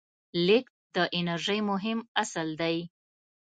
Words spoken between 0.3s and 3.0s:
لیږد د انرژۍ مهم اصل دی.